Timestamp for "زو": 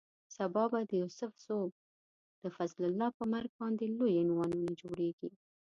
1.45-1.59